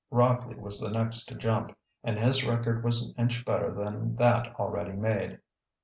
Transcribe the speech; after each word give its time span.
Rockley 0.09 0.55
was 0.55 0.79
the 0.79 0.89
next 0.89 1.25
to 1.25 1.35
jump, 1.35 1.77
and 2.03 2.17
his 2.17 2.43
record 2.43 2.83
was 2.83 3.05
an 3.05 3.13
inch 3.19 3.45
better 3.45 3.69
than 3.71 4.15
that 4.15 4.47
already 4.59 4.93
made. 4.93 5.37